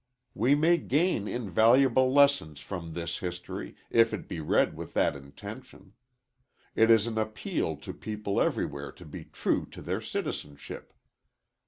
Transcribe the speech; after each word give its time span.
We 0.33 0.55
may 0.55 0.77
gain 0.79 1.27
invaluable 1.27 2.11
lessons 2.11 2.59
from 2.59 2.93
this 2.93 3.19
history 3.19 3.75
if 3.91 4.15
it 4.15 4.27
be 4.27 4.39
read 4.39 4.75
with 4.75 4.95
that 4.95 5.15
intention. 5.15 5.93
It 6.73 6.89
is 6.89 7.05
an 7.05 7.19
appeal 7.19 7.75
to 7.77 7.93
people 7.93 8.41
everywhere 8.41 8.91
to 8.93 9.05
be 9.05 9.25
true 9.25 9.67
to 9.67 9.79
their 9.83 10.01
citizenship. 10.01 10.91